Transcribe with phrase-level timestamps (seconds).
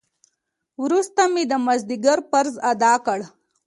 [0.83, 3.19] وروسته مې د مازديګر فرض ادا کړ.